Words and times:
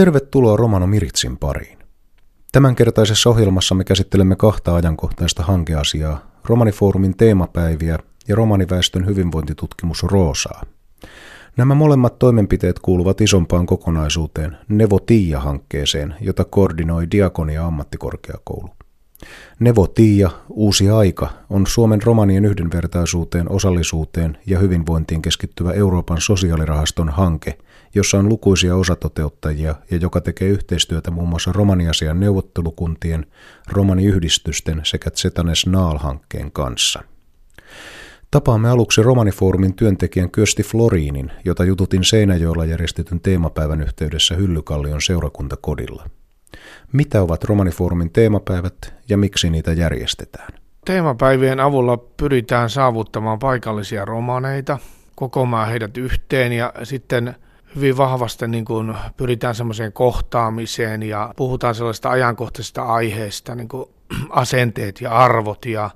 Tervetuloa 0.00 0.56
Romano 0.56 0.86
Miritsin 0.86 1.38
pariin. 1.38 1.78
Tämänkertaisessa 2.52 3.30
ohjelmassa 3.30 3.74
me 3.74 3.84
käsittelemme 3.84 4.36
kahta 4.36 4.74
ajankohtaista 4.74 5.42
hankeasiaa, 5.42 6.30
Romanifoorumin 6.44 7.16
teemapäiviä 7.16 7.98
ja 8.28 8.36
romaniväestön 8.36 9.06
hyvinvointitutkimus 9.06 10.02
Roosaa. 10.02 10.62
Nämä 11.56 11.74
molemmat 11.74 12.18
toimenpiteet 12.18 12.78
kuuluvat 12.78 13.20
isompaan 13.20 13.66
kokonaisuuteen, 13.66 14.56
Nevo 14.68 14.98
Tiia-hankkeeseen, 14.98 16.14
jota 16.20 16.44
koordinoi 16.44 17.10
Diakonia 17.10 17.66
ammattikorkeakoulu. 17.66 18.70
Nevo 19.58 19.86
Tiia, 19.86 20.30
Uusi 20.48 20.90
aika, 20.90 21.30
on 21.50 21.66
Suomen 21.66 22.02
romanien 22.02 22.44
yhdenvertaisuuteen, 22.44 23.50
osallisuuteen 23.50 24.38
ja 24.46 24.58
hyvinvointiin 24.58 25.22
keskittyvä 25.22 25.72
Euroopan 25.72 26.20
sosiaalirahaston 26.20 27.08
hanke, 27.08 27.58
jossa 27.94 28.18
on 28.18 28.28
lukuisia 28.28 28.76
osatoteuttajia 28.76 29.74
ja 29.90 29.96
joka 29.96 30.20
tekee 30.20 30.48
yhteistyötä 30.48 31.10
muun 31.10 31.28
muassa 31.28 31.52
romaniasian 31.52 32.20
neuvottelukuntien, 32.20 33.26
romaniyhdistysten 33.68 34.80
sekä 34.84 35.10
Zetanes 35.10 35.66
Naal-hankkeen 35.66 36.52
kanssa. 36.52 37.02
Tapaamme 38.30 38.70
aluksi 38.70 39.02
Romanifoorumin 39.02 39.74
työntekijän 39.74 40.30
Kyösti 40.30 40.62
Floriinin, 40.62 41.32
jota 41.44 41.64
jututin 41.64 42.04
Seinäjoella 42.04 42.64
järjestetyn 42.64 43.20
teemapäivän 43.20 43.82
yhteydessä 43.82 44.34
Hyllykallion 44.34 45.02
seurakuntakodilla. 45.02 46.06
Mitä 46.92 47.22
ovat 47.22 47.44
Romanifoorumin 47.44 48.10
teemapäivät 48.10 48.94
ja 49.08 49.16
miksi 49.16 49.50
niitä 49.50 49.72
järjestetään? 49.72 50.48
Teemapäivien 50.84 51.60
avulla 51.60 51.96
pyritään 51.96 52.70
saavuttamaan 52.70 53.38
paikallisia 53.38 54.04
romaneita, 54.04 54.78
kokoamaan 55.14 55.68
heidät 55.68 55.96
yhteen 55.96 56.52
ja 56.52 56.72
sitten 56.82 57.34
hyvin 57.76 57.96
vahvasti 57.96 58.48
niin 58.48 58.64
kuin 58.64 58.94
pyritään 59.16 59.54
semmoiseen 59.54 59.92
kohtaamiseen 59.92 61.02
ja 61.02 61.34
puhutaan 61.36 61.74
sellaista 61.74 62.10
ajankohtaisista 62.10 62.82
aiheista, 62.82 63.54
niin 63.54 63.68
kuin 63.68 63.88
asenteet 64.30 65.00
ja 65.00 65.10
arvot 65.10 65.66
ja, 65.66 65.90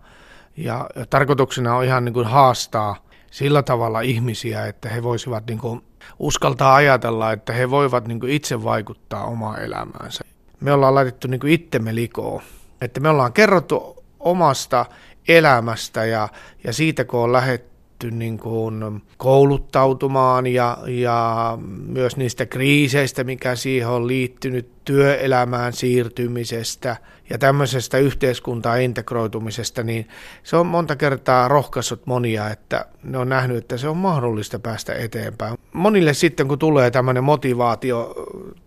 ja, 0.56 0.88
tarkoituksena 1.10 1.76
on 1.76 1.84
ihan 1.84 2.04
niin 2.04 2.12
kuin 2.12 2.26
haastaa 2.26 2.96
sillä 3.30 3.62
tavalla 3.62 4.00
ihmisiä, 4.00 4.66
että 4.66 4.88
he 4.88 5.02
voisivat 5.02 5.46
niin 5.46 5.58
kuin 5.58 5.84
uskaltaa 6.18 6.74
ajatella, 6.74 7.32
että 7.32 7.52
he 7.52 7.70
voivat 7.70 8.08
niin 8.08 8.20
kuin 8.20 8.32
itse 8.32 8.64
vaikuttaa 8.64 9.24
omaan 9.24 9.62
elämäänsä 9.62 10.23
me 10.64 10.72
ollaan 10.72 10.94
laitettu 10.94 11.28
niin 11.28 11.40
kuin 11.40 11.52
itsemme 11.52 11.94
likoon. 11.94 12.42
Että 12.80 13.00
me 13.00 13.08
ollaan 13.08 13.32
kerrottu 13.32 14.04
omasta 14.20 14.86
elämästä 15.28 16.04
ja, 16.04 16.28
ja 16.64 16.72
siitä 16.72 17.04
kun 17.04 17.20
on 17.20 17.32
lähetty 17.32 18.10
niin 18.10 18.38
kuin 18.38 19.02
kouluttautumaan 19.16 20.46
ja, 20.46 20.78
ja 20.86 21.58
myös 21.86 22.16
niistä 22.16 22.46
kriiseistä, 22.46 23.24
mikä 23.24 23.56
siihen 23.56 23.88
on 23.88 24.06
liittynyt, 24.06 24.84
työelämään 24.84 25.72
siirtymisestä 25.72 26.96
ja 27.30 27.38
tämmöisestä 27.38 27.98
yhteiskuntaan 27.98 28.80
integroitumisesta, 28.80 29.82
niin 29.82 30.08
se 30.42 30.56
on 30.56 30.66
monta 30.66 30.96
kertaa 30.96 31.48
rohkaissut 31.48 32.06
monia, 32.06 32.50
että 32.50 32.86
ne 33.02 33.18
on 33.18 33.28
nähnyt, 33.28 33.56
että 33.56 33.76
se 33.76 33.88
on 33.88 33.96
mahdollista 33.96 34.58
päästä 34.58 34.94
eteenpäin. 34.94 35.58
Monille 35.72 36.14
sitten, 36.14 36.48
kun 36.48 36.58
tulee 36.58 36.90
tämmöinen 36.90 37.24
motivaatio 37.24 38.14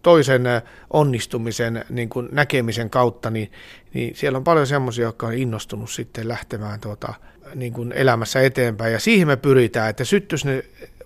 toisen 0.02 0.44
onnistumisen 0.90 1.86
niin 1.90 2.10
kuin 2.10 2.30
näkemisen 2.32 2.90
kautta, 2.90 3.30
niin, 3.30 3.52
niin 3.94 4.16
siellä 4.16 4.38
on 4.38 4.44
paljon 4.44 4.68
semmoisia, 4.68 5.06
jotka 5.06 5.28
on 5.28 5.34
innostunut 5.34 5.90
sitten 5.90 6.28
lähtemään 6.28 6.80
tuota, 6.80 7.14
niin 7.56 7.74
kuin 7.74 7.92
elämässä 7.92 8.42
eteenpäin. 8.42 8.94
Ja 8.94 9.00
siihen 9.00 9.28
me 9.28 9.38
pyritään, 9.38 9.90
että 9.90 10.04
syttyisi 10.04 10.48
ne 10.48 10.64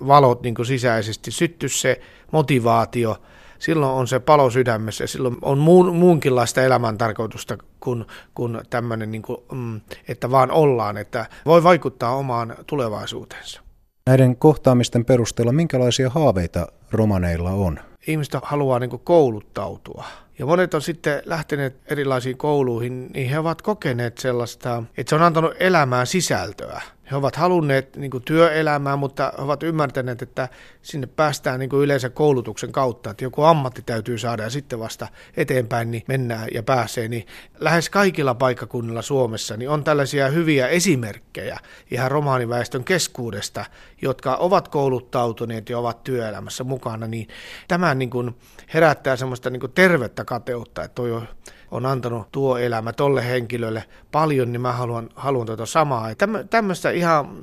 valot 0.08 0.42
niin 0.42 0.56
kuin 0.56 0.66
sisäisesti, 0.66 1.32
syttyisi 1.32 1.80
se 1.80 2.02
motivaatio– 2.32 3.18
silloin 3.62 3.92
on 3.92 4.08
se 4.08 4.20
palo 4.20 4.50
sydämessä 4.50 5.04
ja 5.04 5.08
silloin 5.08 5.38
on 5.42 5.58
muun, 5.58 5.96
muunkinlaista 5.96 6.62
elämäntarkoitusta 6.62 7.58
kuin, 7.80 8.06
kuin 8.36 8.62
tämmöinen, 8.70 9.12
niin 9.12 9.22
kuin, 9.22 9.38
mm, 9.52 9.82
että 10.08 10.32
vaan 10.32 10.52
ollaan, 10.52 10.98
että 10.98 11.26
voi 11.46 11.64
vaikuttaa 11.64 12.16
omaan 12.16 12.56
tulevaisuuteensa. 12.68 13.62
Näiden 14.08 14.36
kohtaamisten 14.36 15.06
perusteella 15.06 15.52
minkälaisia 15.52 16.10
haaveita 16.10 16.68
romaneilla 16.92 17.52
on? 17.52 17.80
Ihmiset 18.08 18.34
haluaa 18.44 18.80
niin 18.80 19.00
kouluttautua. 19.04 20.06
Ja 20.42 20.46
monet 20.48 20.74
on 20.74 20.82
sitten 20.82 21.22
lähteneet 21.26 21.76
erilaisiin 21.86 22.38
kouluihin, 22.38 23.08
niin 23.14 23.30
he 23.30 23.40
ovat 23.40 23.62
kokeneet 23.62 24.18
sellaista, 24.18 24.84
että 24.98 25.10
se 25.10 25.16
on 25.16 25.22
antanut 25.22 25.54
elämään 25.60 26.08
sisältöä. 26.08 26.82
He 27.12 27.16
ovat 27.16 27.36
halunneet 27.36 27.96
niin 27.96 28.12
kuin 28.12 28.24
työelämää, 28.24 28.96
mutta 28.96 29.34
he 29.38 29.44
ovat 29.44 29.64
ymmärtäneet, 29.64 30.22
että 30.22 30.50
sinne 30.82 31.08
päästään 31.08 31.60
niin 31.60 31.70
kuin 31.70 31.84
yleensä 31.84 32.10
koulutuksen 32.10 32.72
kautta, 32.72 33.10
että 33.10 33.24
joku 33.24 33.44
ammatti 33.44 33.82
täytyy 33.82 34.18
saada 34.18 34.44
ja 34.44 34.50
sitten 34.50 34.80
vasta 34.80 35.08
eteenpäin 35.38 35.92
niin 35.92 36.04
mennään 36.08 36.48
ja 36.54 36.64
pääsee. 36.64 37.08
Niin 37.08 37.28
lähes 37.60 37.90
kaikilla 37.90 38.36
paikkakunnilla 38.36 39.02
Suomessa 39.02 39.58
niin 39.58 39.70
on 39.70 39.84
tällaisia 39.84 40.28
hyviä 40.28 40.68
esimerkkejä 40.68 41.60
ihan 41.92 42.12
romaaniväestön 42.12 42.84
keskuudesta, 42.84 43.66
jotka 44.02 44.36
ovat 44.36 44.68
kouluttautuneet 44.68 45.70
ja 45.70 45.80
ovat 45.80 46.04
työelämässä 46.04 46.64
mukana. 46.64 47.08
Niin 47.08 47.28
tämä 47.68 47.96
niin 47.96 48.10
kuin 48.10 48.36
herättää 48.74 49.16
semmoista 49.16 49.50
niin 49.50 49.60
kuin 49.60 49.72
tervettä 49.72 50.26
kateutta, 50.32 50.84
että 50.84 50.96
toi 50.96 51.12
on 51.12 51.28
on 51.72 51.86
antanut 51.86 52.32
tuo 52.32 52.58
elämä 52.58 52.94
tolle 52.94 53.26
henkilölle 53.26 53.84
paljon, 54.12 54.52
niin 54.52 54.62
mä 54.62 54.72
haluan, 54.72 55.10
haluan 55.16 55.46
tuota 55.46 55.66
samaa. 55.66 56.08
Tämmöistä 56.50 56.90
ihan 56.90 57.38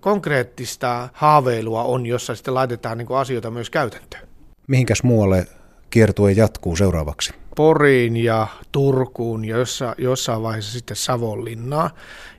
konkreettista 0.00 1.08
haaveilua 1.12 1.82
on, 1.84 2.06
jossa 2.06 2.34
sitten 2.34 2.54
laitetaan 2.54 2.98
niin 2.98 3.08
asioita 3.10 3.50
myös 3.50 3.70
käytäntöön. 3.70 4.28
Mihinkäs 4.68 5.02
muualle 5.02 5.46
kiertue 5.90 6.32
jatkuu 6.32 6.76
seuraavaksi? 6.76 7.32
Poriin 7.56 8.16
ja 8.16 8.46
Turkuun 8.72 9.44
ja 9.44 9.56
jossa, 9.56 9.94
jossain 9.98 10.42
vaiheessa 10.42 10.72
sitten 10.72 10.96
Savonlinnaa. 10.96 11.90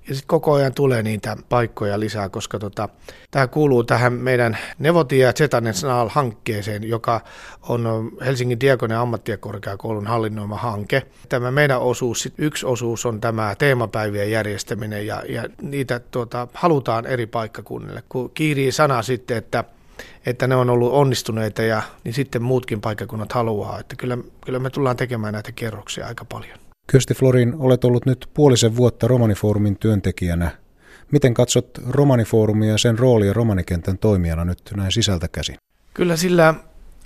Ja 0.07 0.15
sitten 0.15 0.27
koko 0.27 0.53
ajan 0.53 0.73
tulee 0.73 1.03
niitä 1.03 1.37
paikkoja 1.49 1.99
lisää, 1.99 2.29
koska 2.29 2.59
tota, 2.59 2.89
tämä 3.31 3.47
kuuluu 3.47 3.83
tähän 3.83 4.13
meidän 4.13 4.57
Nevotia 4.79 5.27
ja 5.27 5.33
Zetanesnaal-hankkeeseen, 5.33 6.83
joka 6.83 7.21
on 7.69 8.11
Helsingin 8.25 8.59
Diakonen 8.59 8.97
ammattikorkeakoulun 8.97 10.07
hallinnoima 10.07 10.57
hanke. 10.57 11.03
Tämä 11.29 11.51
meidän 11.51 11.79
osuus, 11.79 12.29
yksi 12.37 12.65
osuus 12.65 13.05
on 13.05 13.21
tämä 13.21 13.55
teemapäivien 13.55 14.31
järjestäminen 14.31 15.07
ja, 15.07 15.23
ja 15.29 15.43
niitä 15.61 15.99
tuota, 15.99 16.47
halutaan 16.53 17.05
eri 17.05 17.25
paikkakunnille. 17.25 18.03
Kun 18.09 18.31
kiirii 18.33 18.71
sana 18.71 19.01
sitten, 19.01 19.37
että 19.37 19.63
että 20.25 20.47
ne 20.47 20.55
on 20.55 20.69
ollut 20.69 20.93
onnistuneita 20.93 21.61
ja 21.61 21.81
niin 22.03 22.13
sitten 22.13 22.41
muutkin 22.41 22.81
paikkakunnat 22.81 23.31
haluaa. 23.31 23.79
Että 23.79 23.95
kyllä, 23.95 24.17
kyllä 24.45 24.59
me 24.59 24.69
tullaan 24.69 24.97
tekemään 24.97 25.33
näitä 25.33 25.51
kerroksia 25.51 26.07
aika 26.07 26.25
paljon. 26.25 26.62
Kyösti 26.87 27.13
Florin, 27.13 27.53
olet 27.57 27.83
ollut 27.83 28.05
nyt 28.05 28.29
puolisen 28.33 28.75
vuotta 28.75 29.07
Romanifoorumin 29.07 29.77
työntekijänä. 29.77 30.51
Miten 31.11 31.33
katsot 31.33 31.69
Romanifoorumia 31.89 32.71
ja 32.71 32.77
sen 32.77 32.99
roolia 32.99 33.33
romanikentän 33.33 33.97
toimijana 33.97 34.45
nyt 34.45 34.59
näin 34.75 34.91
sisältä 34.91 35.27
käsin? 35.27 35.55
Kyllä 35.93 36.17
sillä 36.17 36.53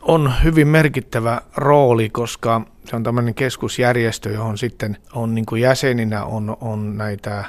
on 0.01 0.33
hyvin 0.43 0.67
merkittävä 0.67 1.41
rooli, 1.57 2.09
koska 2.09 2.61
se 2.85 2.95
on 2.95 3.03
tämmöinen 3.03 3.35
keskusjärjestö, 3.35 4.29
johon 4.29 4.57
sitten 4.57 4.97
on 5.13 5.35
niin 5.35 5.45
kuin 5.45 5.61
jäseninä 5.61 6.25
on, 6.25 6.57
on 6.61 6.97
näitä 6.97 7.45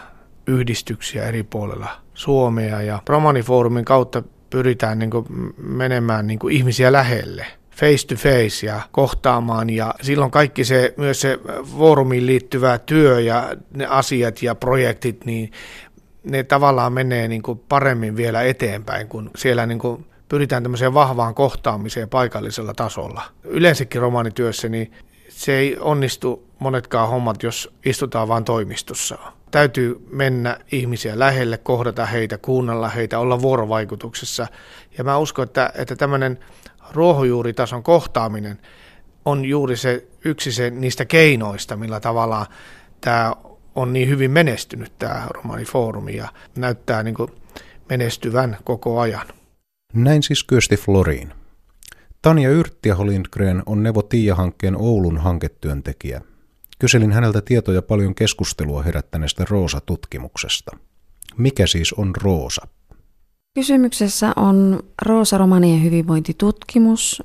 yhdistyksiä 0.47 1.25
eri 1.25 1.43
puolella 1.43 1.89
Suomea 2.15 2.83
ja 2.83 3.03
Romanifoorumin 3.09 3.85
kautta 3.85 4.23
pyritään 4.51 4.99
niin 4.99 5.11
kuin 5.11 5.27
menemään 5.57 6.27
niin 6.27 6.39
kuin 6.39 6.55
ihmisiä 6.55 6.93
lähelle 6.93 7.47
face 7.81 8.07
to 8.07 8.15
face 8.15 8.67
ja 8.67 8.81
kohtaamaan 8.93 9.71
ja 9.71 9.95
silloin 10.03 10.31
kaikki 10.31 10.65
se, 10.65 10.95
myös 10.97 11.21
se 11.21 11.39
foorumiin 11.79 12.27
liittyvä 12.27 12.79
työ 12.79 13.21
ja 13.21 13.55
ne 13.75 13.87
asiat 13.87 14.43
ja 14.43 14.55
projektit, 14.55 15.25
niin 15.25 15.53
ne 16.25 16.43
tavallaan 16.43 16.93
menee 16.93 17.29
niin 17.29 17.43
kuin 17.43 17.59
paremmin 17.69 18.17
vielä 18.17 18.43
eteenpäin, 18.43 19.09
kun 19.09 19.31
siellä 19.37 19.67
niin 19.67 19.79
kuin 19.79 20.07
pyritään 20.29 20.63
tämmöiseen 20.63 20.95
vahvaan 20.95 21.35
kohtaamiseen 21.35 22.09
paikallisella 22.09 22.75
tasolla. 22.75 23.23
Yleensäkin 23.45 24.01
romaanityössä 24.01 24.69
niin 24.69 24.93
se 25.29 25.57
ei 25.57 25.77
onnistu 25.81 26.49
monetkaan 26.59 27.09
hommat, 27.09 27.43
jos 27.43 27.75
istutaan 27.85 28.29
vain 28.29 28.45
toimistossa. 28.45 29.19
Täytyy 29.51 30.07
mennä 30.13 30.59
ihmisiä 30.73 31.19
lähelle, 31.19 31.59
kohdata 31.59 32.07
heitä, 32.07 32.39
kuunnella 32.39 32.89
heitä, 32.89 33.19
olla 33.19 33.43
vuorovaikutuksessa. 33.43 34.47
Ja 34.99 35.05
mä 35.05 35.19
uskon, 35.19 35.43
että, 35.43 35.73
että 35.75 35.97
tämmöinen 35.97 36.39
ruohonjuuritason 36.93 37.83
kohtaaminen 37.83 38.59
on 39.25 39.45
juuri 39.45 39.77
se 39.77 40.07
yksi 40.25 40.53
se, 40.53 40.71
niistä 40.71 41.05
keinoista, 41.05 41.77
millä 41.77 42.01
tavalla 42.01 42.47
tämä 43.01 43.35
on 43.75 43.93
niin 43.93 44.09
hyvin 44.09 44.31
menestynyt 44.31 44.93
tämä 44.99 45.27
romaanifoorumi 45.31 46.17
ja 46.17 46.29
näyttää 46.57 47.03
niin 47.03 47.15
kuin 47.15 47.31
menestyvän 47.89 48.57
koko 48.65 49.01
ajan. 49.01 49.27
Näin 49.95 50.23
siis 50.23 50.45
Kyösti 50.45 50.77
Floriin. 50.77 51.33
Tanja 52.23 52.51
Yrttiaho 52.51 53.07
Lindgren 53.07 53.63
on 53.67 53.83
Nevo 53.83 54.03
Tiia-hankkeen 54.03 54.77
Oulun 54.77 55.19
hanketyöntekijä. 55.19 56.21
Kyselin 56.79 57.13
häneltä 57.13 57.41
tietoja 57.41 57.83
paljon 57.83 58.15
keskustelua 58.15 58.83
herättäneestä 58.83 59.45
Roosa-tutkimuksesta. 59.51 60.77
Mikä 61.37 61.67
siis 61.67 61.93
on 61.93 62.13
Roosa? 62.23 62.69
Kysymyksessä 63.59 64.33
on 64.37 64.83
Roosa 65.03 65.39
Romanien 65.39 65.83
hyvinvointitutkimus, 65.83 67.23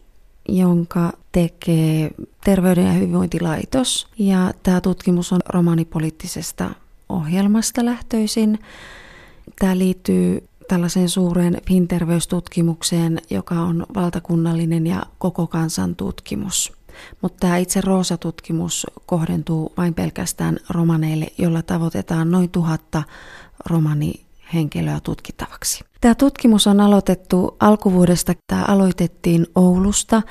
jonka 0.50 1.13
tekee 1.31 2.12
Terveyden 2.44 2.85
ja 2.85 2.91
hyvinvointilaitos. 2.91 4.07
Ja 4.19 4.53
tämä 4.63 4.81
tutkimus 4.81 5.33
on 5.33 5.39
romanipoliittisesta 5.50 6.69
ohjelmasta 7.09 7.85
lähtöisin. 7.85 8.59
Tämä 9.59 9.77
liittyy 9.77 10.47
tällaiseen 10.68 11.09
suureen 11.09 11.62
finterveystutkimukseen, 11.68 13.21
joka 13.30 13.56
on 13.56 13.85
valtakunnallinen 13.95 14.88
ja 14.88 15.03
koko 15.18 15.47
kansan 15.47 15.95
tutkimus. 15.95 16.74
Mutta 17.21 17.38
tämä 17.39 17.57
itse 17.57 17.81
Roosa-tutkimus 17.81 18.88
kohdentuu 19.06 19.74
vain 19.77 19.94
pelkästään 19.94 20.59
romaneille, 20.69 21.27
jolla 21.38 21.62
tavoitetaan 21.62 22.31
noin 22.31 22.50
tuhatta 22.50 23.03
romanihenkilöä 24.53 25.00
tutkittavaksi. 25.03 25.83
Tämä 26.01 26.15
tutkimus 26.15 26.67
on 26.67 26.79
aloitettu 26.79 27.57
alkuvuodesta. 27.59 28.33
Tämä 28.47 28.65
aloitettiin 28.67 29.47
Oulusta 29.55 30.21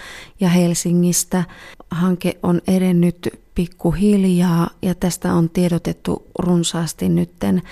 ja 0.40 0.48
Helsingistä. 0.48 1.44
Hanke 1.90 2.38
on 2.42 2.60
edennyt 2.66 3.28
pikkuhiljaa 3.54 4.70
ja 4.82 4.94
tästä 4.94 5.34
on 5.34 5.50
tiedotettu 5.50 6.26
runsaasti 6.38 7.08
nytten. 7.08 7.62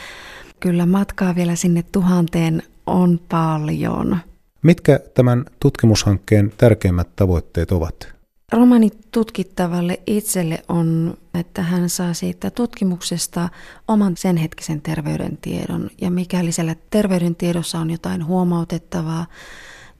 Kyllä 0.60 0.86
matkaa 0.86 1.34
vielä 1.34 1.54
sinne 1.54 1.84
tuhanteen 1.92 2.62
on 2.86 3.20
paljon. 3.28 4.18
Mitkä 4.62 5.00
tämän 5.14 5.44
tutkimushankkeen 5.60 6.52
tärkeimmät 6.58 7.08
tavoitteet 7.16 7.72
ovat? 7.72 8.19
Romani 8.52 8.90
tutkittavalle 9.12 10.00
itselle 10.06 10.62
on, 10.68 11.14
että 11.34 11.62
hän 11.62 11.88
saa 11.88 12.14
siitä 12.14 12.50
tutkimuksesta 12.50 13.48
oman 13.88 14.16
sen 14.16 14.36
hetkisen 14.36 14.82
terveydentiedon. 14.82 15.90
Ja 16.00 16.10
mikäli 16.10 16.52
siellä 16.52 16.76
terveydentiedossa 16.90 17.78
on 17.78 17.90
jotain 17.90 18.26
huomautettavaa, 18.26 19.26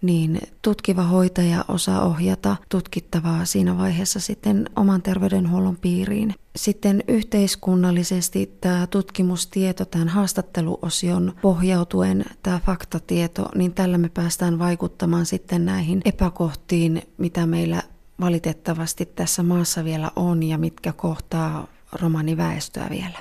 niin 0.02 0.40
tutkiva 0.62 1.02
hoitaja 1.02 1.64
osaa 1.68 2.04
ohjata 2.06 2.56
tutkittavaa 2.68 3.44
siinä 3.44 3.78
vaiheessa 3.78 4.20
sitten 4.20 4.70
oman 4.76 5.02
terveydenhuollon 5.02 5.76
piiriin. 5.76 6.34
Sitten 6.56 7.04
yhteiskunnallisesti 7.08 8.56
tämä 8.60 8.86
tutkimustieto, 8.86 9.84
tämän 9.84 10.08
haastatteluosion 10.08 11.32
pohjautuen, 11.42 12.24
tämä 12.42 12.60
faktatieto, 12.66 13.48
niin 13.54 13.74
tällä 13.74 13.98
me 13.98 14.08
päästään 14.08 14.58
vaikuttamaan 14.58 15.26
sitten 15.26 15.64
näihin 15.64 16.00
epäkohtiin, 16.04 17.02
mitä 17.18 17.46
meillä 17.46 17.82
valitettavasti 18.20 19.06
tässä 19.06 19.42
maassa 19.42 19.84
vielä 19.84 20.10
on 20.16 20.42
ja 20.42 20.58
mitkä 20.58 20.92
kohtaa 20.92 21.66
romaniväestöä 21.92 22.86
vielä. 22.90 23.18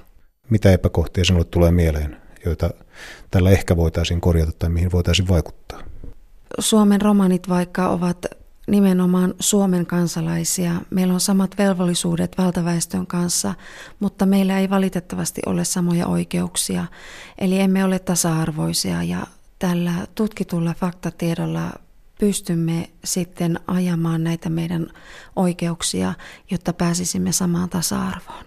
Mitä 0.49 0.71
epäkohtia 0.71 1.25
sinulle 1.25 1.45
tulee 1.45 1.71
mieleen, 1.71 2.17
joita 2.45 2.69
tällä 3.31 3.49
ehkä 3.49 3.77
voitaisiin 3.77 4.21
korjata 4.21 4.51
tai 4.59 4.69
mihin 4.69 4.91
voitaisiin 4.91 5.27
vaikuttaa? 5.27 5.79
Suomen 6.59 7.01
romanit 7.01 7.49
vaikka 7.49 7.89
ovat 7.89 8.25
nimenomaan 8.67 9.33
Suomen 9.39 9.85
kansalaisia. 9.85 10.71
Meillä 10.89 11.13
on 11.13 11.19
samat 11.19 11.57
velvollisuudet 11.57 12.37
valtaväestön 12.37 13.07
kanssa, 13.07 13.53
mutta 13.99 14.25
meillä 14.25 14.59
ei 14.59 14.69
valitettavasti 14.69 15.41
ole 15.45 15.65
samoja 15.65 16.07
oikeuksia. 16.07 16.85
Eli 17.37 17.59
emme 17.59 17.85
ole 17.85 17.99
tasa-arvoisia 17.99 19.03
ja 19.03 19.27
tällä 19.59 19.93
tutkitulla 20.15 20.73
faktatiedolla 20.73 21.71
pystymme 22.19 22.89
sitten 23.03 23.59
ajamaan 23.67 24.23
näitä 24.23 24.49
meidän 24.49 24.87
oikeuksia, 25.35 26.13
jotta 26.51 26.73
pääsisimme 26.73 27.31
samaan 27.31 27.69
tasa-arvoon. 27.69 28.45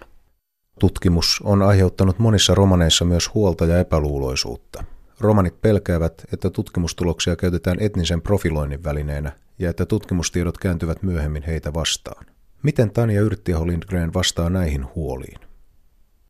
Tutkimus 0.79 1.41
on 1.43 1.61
aiheuttanut 1.61 2.19
monissa 2.19 2.55
romaneissa 2.55 3.05
myös 3.05 3.33
huolta 3.33 3.65
ja 3.65 3.79
epäluuloisuutta. 3.79 4.83
Romanit 5.19 5.61
pelkäävät, 5.61 6.23
että 6.33 6.49
tutkimustuloksia 6.49 7.35
käytetään 7.35 7.77
etnisen 7.79 8.21
profiloinnin 8.21 8.83
välineenä 8.83 9.31
ja 9.59 9.69
että 9.69 9.85
tutkimustiedot 9.85 10.57
kääntyvät 10.57 11.03
myöhemmin 11.03 11.43
heitä 11.43 11.73
vastaan. 11.73 12.25
Miten 12.63 12.91
Tanja 12.91 13.21
Yrttiaho 13.21 13.67
Lindgren 13.67 14.13
vastaa 14.13 14.49
näihin 14.49 14.85
huoliin? 14.95 15.39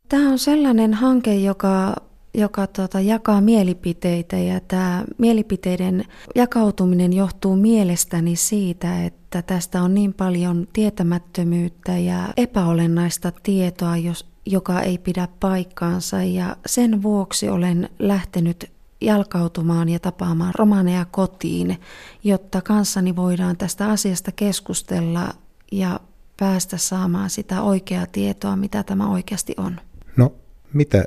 Tämä 0.09 0.29
on 0.29 0.39
sellainen 0.39 0.93
hanke, 0.93 1.35
joka 1.35 1.95
joka 2.33 2.67
tota, 2.67 2.99
jakaa 2.99 3.41
mielipiteitä 3.41 4.37
ja 4.37 4.59
tämä 4.59 5.03
mielipiteiden 5.17 6.05
jakautuminen 6.35 7.13
johtuu 7.13 7.55
mielestäni 7.55 8.35
siitä, 8.35 9.05
että 9.05 9.41
tästä 9.41 9.81
on 9.81 9.93
niin 9.93 10.13
paljon 10.13 10.67
tietämättömyyttä 10.73 11.97
ja 11.97 12.33
epäolennaista 12.37 13.31
tietoa, 13.43 13.97
jos, 13.97 14.27
joka 14.45 14.81
ei 14.81 14.97
pidä 14.97 15.27
paikkaansa 15.39 16.23
ja 16.23 16.55
sen 16.65 17.03
vuoksi 17.03 17.49
olen 17.49 17.89
lähtenyt 17.99 18.71
jalkautumaan 19.01 19.89
ja 19.89 19.99
tapaamaan 19.99 20.53
romaneja 20.55 21.05
kotiin, 21.05 21.77
jotta 22.23 22.61
kanssani 22.61 23.15
voidaan 23.15 23.57
tästä 23.57 23.89
asiasta 23.89 24.31
keskustella 24.31 25.33
ja 25.71 25.99
päästä 26.39 26.77
saamaan 26.77 27.29
sitä 27.29 27.61
oikeaa 27.61 28.05
tietoa, 28.11 28.55
mitä 28.55 28.83
tämä 28.83 29.09
oikeasti 29.09 29.53
on. 29.57 29.79
No, 30.17 30.33
mitä 30.73 31.05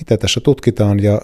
mitä 0.00 0.16
tässä 0.16 0.40
tutkitaan 0.40 1.02
ja 1.02 1.20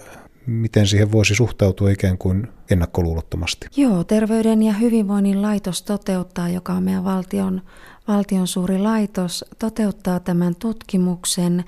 miten 0.46 0.86
siihen 0.86 1.12
voisi 1.12 1.34
suhtautua 1.34 1.90
ikään 1.90 2.18
kuin 2.18 2.48
ennakkoluulottomasti? 2.70 3.66
Joo, 3.76 4.04
Terveyden 4.04 4.62
ja 4.62 4.72
hyvinvoinnin 4.72 5.42
laitos 5.42 5.82
toteuttaa, 5.82 6.48
joka 6.48 6.72
on 6.72 6.82
meidän 6.82 7.04
valtion, 7.04 7.62
valtion 8.08 8.46
suuri 8.46 8.78
laitos, 8.78 9.44
toteuttaa 9.58 10.20
tämän 10.20 10.54
tutkimuksen. 10.54 11.64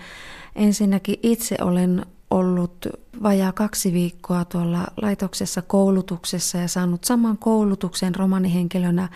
Ensinnäkin 0.57 1.17
itse 1.23 1.57
olen 1.61 2.07
ollut 2.31 2.87
vajaa 3.23 3.53
kaksi 3.53 3.93
viikkoa 3.93 4.45
tuolla 4.45 4.87
laitoksessa 5.03 5.63
koulutuksessa 5.63 6.59
ja 6.59 6.69
saanut 6.69 7.05
saman 7.05 7.39
koulutuksen 7.39 8.15
romanihenkilönä 8.15 9.09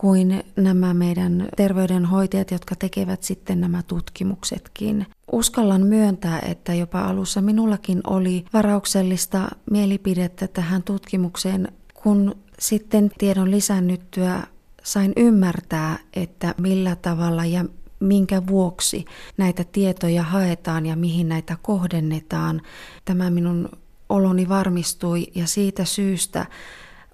kuin 0.00 0.44
nämä 0.56 0.94
meidän 0.94 1.48
terveydenhoitajat, 1.56 2.50
jotka 2.50 2.74
tekevät 2.76 3.22
sitten 3.22 3.60
nämä 3.60 3.82
tutkimuksetkin. 3.82 5.06
Uskallan 5.32 5.82
myöntää, 5.82 6.40
että 6.40 6.74
jopa 6.74 7.00
alussa 7.00 7.40
minullakin 7.40 8.00
oli 8.06 8.44
varauksellista 8.52 9.48
mielipidettä 9.70 10.48
tähän 10.48 10.82
tutkimukseen, 10.82 11.68
kun 11.94 12.34
sitten 12.58 13.10
tiedon 13.18 13.50
lisännyttyä 13.50 14.42
sain 14.82 15.12
ymmärtää, 15.16 15.98
että 16.14 16.54
millä 16.60 16.96
tavalla 16.96 17.44
ja 17.44 17.64
minkä 18.00 18.46
vuoksi 18.46 19.04
näitä 19.36 19.64
tietoja 19.64 20.22
haetaan 20.22 20.86
ja 20.86 20.96
mihin 20.96 21.28
näitä 21.28 21.56
kohdennetaan. 21.62 22.62
Tämä 23.04 23.30
minun 23.30 23.68
oloni 24.08 24.48
varmistui 24.48 25.26
ja 25.34 25.46
siitä 25.46 25.84
syystä 25.84 26.46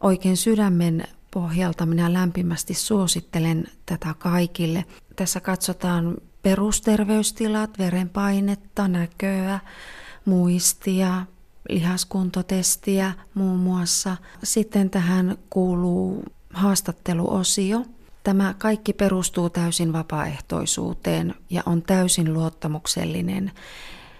oikein 0.00 0.36
sydämen 0.36 1.04
pohjalta 1.34 1.86
minä 1.86 2.12
lämpimästi 2.12 2.74
suosittelen 2.74 3.66
tätä 3.86 4.14
kaikille. 4.18 4.84
Tässä 5.16 5.40
katsotaan 5.40 6.16
perusterveystilat, 6.42 7.78
verenpainetta, 7.78 8.88
näköä, 8.88 9.60
muistia, 10.24 11.26
lihaskuntotestiä 11.68 13.12
muun 13.34 13.58
muassa. 13.58 14.16
Sitten 14.42 14.90
tähän 14.90 15.38
kuuluu 15.50 16.24
haastatteluosio. 16.52 17.82
Tämä 18.22 18.54
kaikki 18.58 18.92
perustuu 18.92 19.50
täysin 19.50 19.92
vapaaehtoisuuteen 19.92 21.34
ja 21.50 21.62
on 21.66 21.82
täysin 21.82 22.34
luottamuksellinen. 22.34 23.52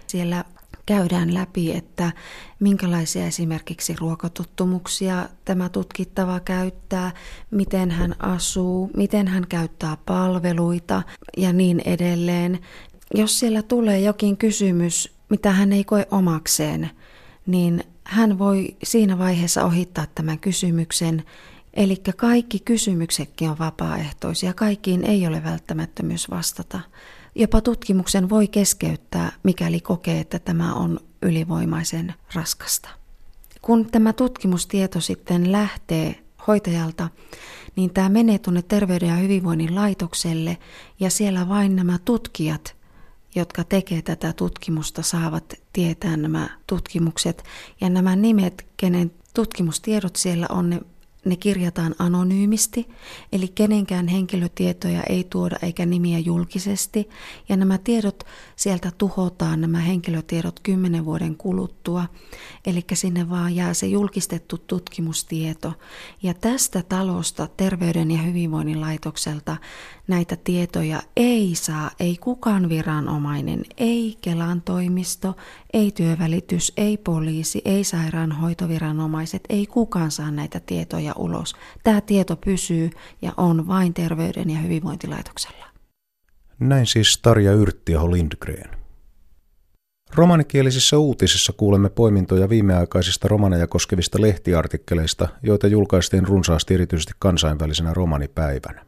Siellä 0.07 0.43
käydään 0.85 1.33
läpi, 1.33 1.71
että 1.71 2.11
minkälaisia 2.59 3.25
esimerkiksi 3.25 3.95
ruokatottumuksia 3.99 5.29
tämä 5.45 5.69
tutkittava 5.69 6.39
käyttää, 6.39 7.11
miten 7.51 7.91
hän 7.91 8.15
asuu, 8.19 8.91
miten 8.97 9.27
hän 9.27 9.45
käyttää 9.49 9.97
palveluita 10.05 11.03
ja 11.37 11.53
niin 11.53 11.81
edelleen. 11.85 12.59
Jos 13.13 13.39
siellä 13.39 13.61
tulee 13.61 13.99
jokin 13.99 14.37
kysymys, 14.37 15.15
mitä 15.29 15.51
hän 15.51 15.73
ei 15.73 15.83
koe 15.83 16.07
omakseen, 16.11 16.89
niin 17.45 17.83
hän 18.03 18.39
voi 18.39 18.75
siinä 18.83 19.17
vaiheessa 19.17 19.65
ohittaa 19.65 20.05
tämän 20.15 20.39
kysymyksen. 20.39 21.23
Eli 21.73 21.95
kaikki 22.17 22.59
kysymyksetkin 22.59 23.49
on 23.49 23.59
vapaaehtoisia, 23.59 24.53
kaikkiin 24.53 25.03
ei 25.05 25.27
ole 25.27 25.43
välttämättömyys 25.43 26.29
vastata. 26.29 26.79
Jopa 27.35 27.61
tutkimuksen 27.61 28.29
voi 28.29 28.47
keskeyttää, 28.47 29.31
mikäli 29.43 29.81
kokee, 29.81 30.19
että 30.19 30.39
tämä 30.39 30.73
on 30.73 30.99
ylivoimaisen 31.21 32.13
raskasta. 32.33 32.89
Kun 33.61 33.85
tämä 33.85 34.13
tutkimustieto 34.13 35.01
sitten 35.01 35.51
lähtee 35.51 36.23
hoitajalta, 36.47 37.09
niin 37.75 37.93
tämä 37.93 38.09
menee 38.09 38.39
tuonne 38.39 38.61
Terveyden 38.61 39.09
ja 39.09 39.15
hyvinvoinnin 39.15 39.75
laitokselle 39.75 40.57
ja 40.99 41.09
siellä 41.09 41.49
vain 41.49 41.75
nämä 41.75 41.99
tutkijat, 42.05 42.75
jotka 43.35 43.63
tekee 43.63 44.01
tätä 44.01 44.33
tutkimusta, 44.33 45.01
saavat 45.01 45.53
tietää 45.73 46.17
nämä 46.17 46.49
tutkimukset 46.67 47.43
ja 47.81 47.89
nämä 47.89 48.15
nimet, 48.15 48.67
kenen 48.77 49.11
tutkimustiedot 49.33 50.15
siellä 50.15 50.45
on, 50.49 50.69
ne, 50.69 50.81
ne 51.25 51.35
kirjataan 51.35 51.95
anonyymisti, 51.99 52.87
eli 53.31 53.47
kenenkään 53.47 54.07
henkilötietoja 54.07 55.03
ei 55.03 55.23
tuoda 55.23 55.55
eikä 55.61 55.85
nimiä 55.85 56.19
julkisesti, 56.19 57.09
ja 57.49 57.57
nämä 57.57 57.77
tiedot 57.77 58.23
sieltä 58.55 58.91
tuhotaan, 58.97 59.61
nämä 59.61 59.79
henkilötiedot 59.79 60.59
kymmenen 60.59 61.05
vuoden 61.05 61.35
kuluttua, 61.35 62.05
eli 62.65 62.85
sinne 62.93 63.29
vaan 63.29 63.55
jää 63.55 63.73
se 63.73 63.87
julkistettu 63.87 64.57
tutkimustieto. 64.57 65.73
Ja 66.23 66.33
tästä 66.33 66.83
talosta, 66.89 67.47
Terveyden 67.57 68.11
ja 68.11 68.21
hyvinvoinnin 68.21 68.81
laitokselta, 68.81 69.57
näitä 70.07 70.35
tietoja 70.35 71.01
ei 71.15 71.55
saa, 71.55 71.91
ei 71.99 72.17
kukaan 72.17 72.69
viranomainen, 72.69 73.65
ei 73.77 74.17
Kelan 74.21 74.61
toimisto, 74.61 75.35
ei 75.73 75.91
työvälitys, 75.91 76.73
ei 76.77 76.97
poliisi, 76.97 77.61
ei 77.65 77.83
sairaanhoitoviranomaiset, 77.83 79.43
ei 79.49 79.65
kukaan 79.65 80.11
saa 80.11 80.31
näitä 80.31 80.59
tietoja 80.59 81.13
ulos. 81.17 81.55
Tämä 81.83 82.01
tieto 82.01 82.35
pysyy 82.35 82.89
ja 83.21 83.31
on 83.37 83.67
vain 83.67 83.93
Terveyden 83.93 84.49
ja 84.49 84.57
hyvinvointilaitoksella. 84.57 85.65
Näin 86.59 86.85
siis 86.85 87.19
Tarja 87.21 87.51
Yrttiaho 87.51 88.11
Lindgren. 88.11 88.85
Romanikielisissa 90.15 90.97
uutisissa 90.97 91.53
kuulemme 91.53 91.89
poimintoja 91.89 92.49
viimeaikaisista 92.49 93.27
romaneja 93.27 93.67
koskevista 93.67 94.21
lehtiartikkeleista, 94.21 95.27
joita 95.43 95.67
julkaistiin 95.67 96.27
runsaasti 96.27 96.73
erityisesti 96.73 97.13
kansainvälisenä 97.19 97.93
romanipäivänä. 97.93 98.85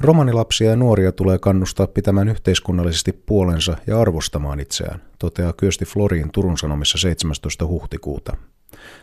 Romanilapsia 0.00 0.70
ja 0.70 0.76
nuoria 0.76 1.12
tulee 1.12 1.38
kannustaa 1.38 1.86
pitämään 1.86 2.28
yhteiskunnallisesti 2.28 3.12
puolensa 3.12 3.76
ja 3.86 4.00
arvostamaan 4.00 4.60
itseään, 4.60 5.02
toteaa 5.18 5.52
Kyösti 5.52 5.84
Floriin 5.84 6.30
Turun 6.32 6.58
Sanomissa 6.58 6.98
17. 6.98 7.66
huhtikuuta. 7.66 8.36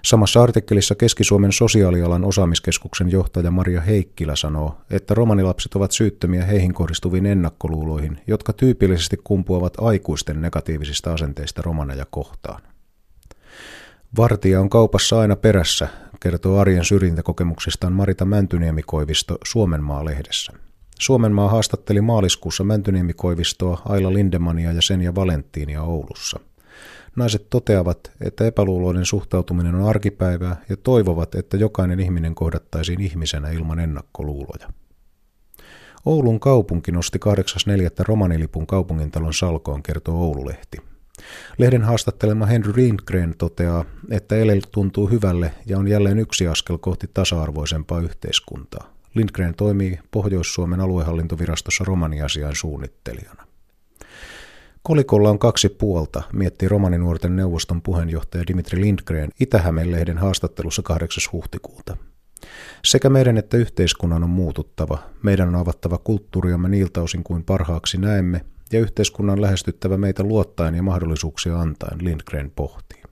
Samassa 0.06 0.44
artikkelissa 0.44 0.96
Keski-Suomen 0.96 1.51
sosiaalialan 1.51 2.25
osaamiskeskuksen 2.25 3.12
johtaja 3.12 3.51
Maria 3.51 3.82
Heikkilä 3.82 4.36
sanoo, 4.36 4.78
että 4.90 5.13
romanilapset 5.13 5.75
ovat 5.75 5.92
syyttömiä 5.92 6.46
heihin 6.46 6.74
kohdistuviin 6.74 7.25
ennakkoluuloihin, 7.25 8.22
jotka 8.28 8.54
tyypillisesti 8.54 9.18
kumpuavat 9.24 9.74
aikuisten 9.78 10.42
negatiivisista 10.42 11.13
asenteista 11.13 11.62
romaneja 11.62 12.06
kohtaan. 12.10 12.62
Vartija 14.18 14.62
on 14.62 14.70
kaupassa 14.70 15.20
aina 15.20 15.36
perässä, 15.36 15.88
kertoo 16.20 16.60
arjen 16.60 16.86
syrjintäkokemuksistaan 16.86 17.94
Marita 17.94 18.25
Mäntyniemi-Koivisto 18.25 19.38
Suomenmaa-lehdessä. 19.46 20.54
Suomenmaa 21.00 21.50
haastatteli 21.50 22.01
maaliskuussa 22.01 22.63
Mäntyniemi-Koivistoa, 22.63 23.82
Aila 23.86 24.13
Lindemania 24.13 24.72
ja 24.72 24.82
Senja 24.82 25.16
Valenttiinia 25.16 25.84
Oulussa. 25.84 26.40
Naiset 27.15 27.50
toteavat, 27.50 28.12
että 28.22 28.46
epäluuloinen 28.46 29.06
suhtautuminen 29.06 29.75
on 29.75 29.89
arkipäivää 29.89 30.63
ja 30.70 30.77
toivovat, 30.77 31.36
että 31.36 31.58
jokainen 31.58 32.00
ihminen 32.00 32.36
kohdattaisiin 32.36 33.01
ihmisenä 33.01 33.50
ilman 33.50 33.80
ennakkoluuloja. 33.80 34.70
Oulun 36.06 36.39
kaupunki 36.39 36.91
nosti 36.91 37.20
8.4. 37.25 38.06
romanilipun 38.08 38.68
kaupungintalon 38.68 39.34
salkoon, 39.34 39.84
kertoo 39.84 40.15
Oululehti. 40.15 40.77
Lehden 41.58 41.84
haastattelema 41.84 42.46
Henry 42.46 42.74
Lindgren 42.75 43.36
toteaa, 43.38 43.86
että 44.12 44.36
ele 44.36 44.60
tuntuu 44.72 45.10
hyvälle 45.10 45.53
ja 45.65 45.77
on 45.77 45.88
jälleen 45.88 46.20
yksi 46.20 46.48
askel 46.48 46.77
kohti 46.77 47.08
tasa-arvoisempaa 47.13 48.00
yhteiskuntaa. 48.00 48.94
Lindgren 49.13 49.56
toimii 49.56 50.00
Pohjois-Suomen 50.12 50.80
aluehallintovirastossa 50.80 51.84
romaniasiain 51.84 52.56
suunnittelijana. 52.56 53.50
Kolikolla 54.84 55.30
on 55.30 55.40
kaksi 55.40 55.70
puolta, 55.70 56.24
miettii 56.34 56.70
romaninuorten 56.70 57.36
neuvoston 57.36 57.82
puheenjohtaja 57.82 58.44
Dimitri 58.48 58.82
Lindgren 58.82 59.30
Itä-Hämeen-lehden 59.40 60.18
haastattelussa 60.18 60.82
8. 60.82 61.24
huhtikuuta. 61.32 61.98
Sekä 62.86 63.10
meidän 63.10 63.38
että 63.38 63.58
yhteiskunnan 63.58 64.24
on 64.24 64.30
muututtava, 64.30 64.98
meidän 65.24 65.48
on 65.48 65.56
avattava 65.56 65.98
kulttuuriamme 65.98 66.70
niiltä 66.70 67.02
osin 67.02 67.24
kuin 67.24 67.44
parhaaksi 67.44 67.98
näemme, 67.98 68.46
ja 68.72 68.80
yhteiskunnan 68.80 69.42
lähestyttävä 69.42 69.98
meitä 69.98 70.24
luottaen 70.24 70.76
ja 70.76 70.84
mahdollisuuksia 70.84 71.60
antaen, 71.60 72.06
Lindgren 72.06 72.52
pohtii. 72.56 73.04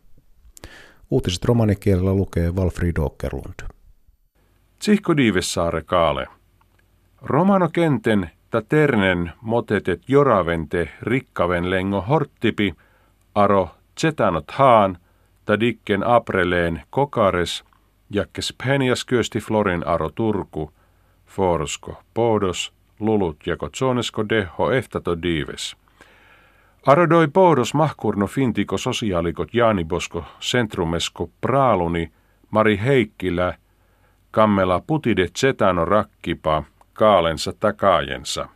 Uutiset 1.12 1.46
romanikielellä 1.46 2.14
lukee 2.14 2.52
Walfried 2.52 2.98
Åkerlund. 3.00 3.68
Tsihko 4.80 5.18
Diivessaare 5.18 5.82
kaale. 5.84 6.28
Romano 7.22 7.70
kenten 7.74 8.30
ta 8.50 8.62
ternen 8.62 9.32
motetet 9.42 10.02
joravente 10.08 10.90
rikkaven 11.02 11.70
lengo 11.70 12.02
horttipi, 12.02 12.74
aro 13.36 13.70
tsetanot 13.96 14.52
haan, 14.52 14.98
ta 15.46 15.60
dikken 15.60 16.04
apreleen 16.04 16.82
kokares, 16.90 17.64
jakkes 18.10 18.54
penias 18.64 19.06
kyösti 19.06 19.40
florin 19.40 19.88
aro 19.88 20.10
turku, 20.10 20.72
forsko 21.26 21.98
podos, 22.14 22.74
lulut 23.00 23.48
jako 23.48 23.70
tsonesko 23.70 24.30
deho 24.30 24.72
ehtato 24.72 25.22
diives. 25.22 25.76
Arodoi 26.86 27.28
podos 27.28 27.74
mahkurno 27.74 28.28
fintiko 28.28 28.78
sosiaalikot 28.78 29.54
Jaanibosko 29.54 30.24
centrumesko 30.42 31.30
praaluni, 31.42 32.12
Mari 32.52 32.80
Heikkilä, 32.84 33.54
kammela 34.32 34.82
putide 34.88 35.28
zetano 35.40 35.86
rakkipa, 35.86 36.64
kaalensa 37.00 37.54
takaajensa. 37.60 38.48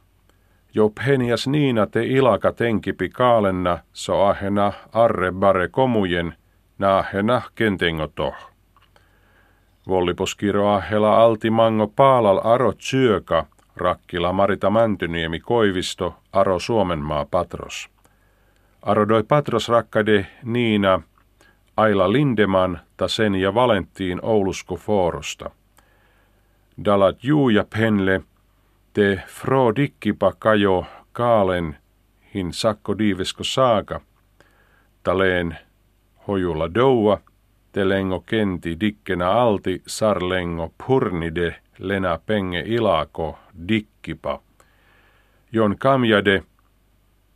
Jo 0.73 0.89
penias 0.89 1.47
niina 1.47 1.87
te 1.87 2.05
ilaka 2.05 2.51
tenkipi 2.51 3.09
kaalenna, 3.09 3.77
so 3.93 4.21
ahena 4.21 4.73
arre 4.93 5.31
bare 5.31 5.67
komujen, 5.67 6.33
naahena 6.77 7.41
kentengotoh. 7.55 8.33
Volliposkiro 9.87 10.69
ahela 10.69 11.17
alti 11.23 11.49
mango 11.49 11.87
paalal 11.87 12.41
aro 12.43 12.73
syöka, 12.77 13.45
rakkila 13.75 14.33
Marita 14.33 14.69
Mäntyniemi 14.69 15.39
Koivisto, 15.39 16.15
aro 16.33 16.59
Suomenmaa 16.59 17.25
Patros. 17.25 17.89
Arodoi 18.81 19.23
Patros 19.23 19.69
rakkade 19.69 20.27
Niina, 20.43 21.01
Aila 21.77 22.11
Lindeman, 22.11 22.79
Tasen 22.97 23.35
ja 23.35 23.53
Valenttiin 23.53 24.19
Oulusko 24.23 24.75
Foorosta– 24.75 25.49
dalat 26.85 27.23
juuja 27.23 27.65
penle, 27.79 28.21
te 28.93 29.23
fro 29.27 29.75
dikkipa 29.75 30.33
kajo 30.39 30.85
kaalen 31.11 31.77
hin 32.33 32.53
sakko 32.53 32.97
diivesko 32.97 33.43
saaka, 33.43 34.01
taleen 35.03 35.57
hojulla 36.27 36.73
doua, 36.73 37.21
te 37.71 37.89
lengo 37.89 38.19
kenti 38.19 38.79
dikkena 38.79 39.31
alti 39.31 39.81
sarlengo 39.87 40.73
purnide 40.85 41.55
lena 41.79 42.19
penge 42.25 42.63
ilako 42.65 43.39
dikkipa. 43.67 44.39
Jon 45.53 45.77
kamjade, 45.77 46.43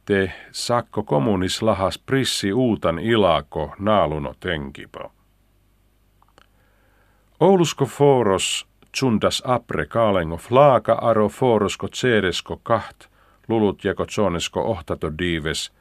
te 0.06 0.34
sakko 0.52 1.04
kommunis 1.04 1.62
lahas 1.62 1.98
prissi 1.98 2.54
uutan 2.54 3.00
ilako 3.00 3.74
naaluno 3.80 4.34
tenkipa. 4.40 5.10
Oulusko 7.40 7.86
foros 7.86 8.68
tsundas 8.98 9.44
apre 9.46 9.86
kaalengo 9.86 10.38
flaaka 10.38 10.94
aro 10.94 11.30
forosko 11.30 11.88
tseresko 11.88 12.60
kaht, 12.64 13.08
lulut 13.48 13.84
jako 13.84 14.06
tsonesko 14.06 14.62
ohtato 14.62 15.12
diives, 15.18 15.72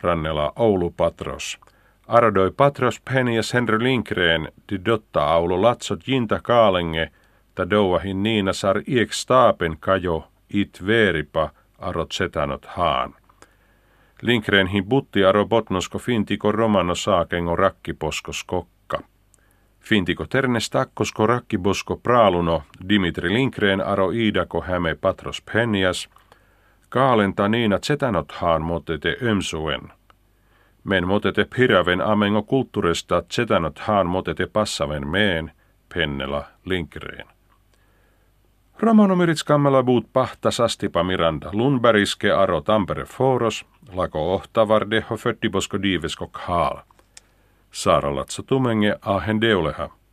rannela 0.00 0.52
Oulu 0.56 0.90
Patros. 0.90 1.58
Aradoi 2.08 2.50
Patros 2.50 3.00
penias 3.00 3.54
Henry 3.54 3.84
Linkreen 3.84 4.48
di 4.68 4.84
dotta 4.84 5.24
aulu 5.24 5.62
latsot 5.62 6.06
jinta 6.06 6.40
kaalenge, 6.42 7.10
ta 7.54 7.70
douahin 7.70 8.22
niina 8.22 8.52
sar 8.52 8.82
iek 8.86 9.12
staapen 9.12 9.76
kajo 9.80 10.24
it 10.48 10.86
veeripa 10.86 11.50
aro 11.78 12.04
tsetanot 12.04 12.66
haan. 12.66 13.14
Linkreen 14.22 14.66
hin 14.66 14.84
butti 14.84 15.24
aro 15.24 15.46
botnosko 15.46 15.98
fintiko 15.98 16.52
romano 16.52 16.94
saakengo 16.94 17.56
rakkiposkos 17.56 18.44
kokka. 18.44 18.73
Fintiko 19.84 20.26
ternes 20.26 20.70
takkosko 20.70 21.26
rakkibosko 21.26 21.96
praaluno 21.96 22.62
Dimitri 22.88 23.32
Linkreen 23.32 23.80
aro 23.80 24.10
iidako 24.10 24.60
häme 24.60 24.94
patros 24.94 25.42
penjas, 25.52 26.08
kaalenta 26.88 27.48
niina 27.48 27.78
tsetanothaan 27.78 28.62
motete 28.62 29.16
ömsuen. 29.22 29.92
Men 30.84 31.06
motete 31.06 31.46
piraven 31.56 32.00
amengo 32.00 32.42
kulttuurista 32.42 33.22
tsetanothaan 33.22 34.06
motete 34.06 34.46
passaven 34.46 35.06
meen, 35.08 35.52
pennela 35.94 36.44
Linkreen. 36.64 37.26
Skammela 39.34 39.82
buut 39.82 40.12
pahta 40.12 40.50
sastipa 40.50 41.02
Miranda 41.02 41.50
Lundbergiske 41.52 42.32
aro 42.32 42.60
Tampere 42.60 43.04
foros, 43.04 43.64
lako 43.92 44.34
ohtavardeho 44.34 45.16
föttibosko 45.16 45.82
diivesko 45.82 46.28
kaal. 46.28 46.76
Saara 47.74 48.14
Latsa 48.14 48.42
Tumenge 48.42 48.96
ahen 49.02 49.40
deuleha. 49.40 49.90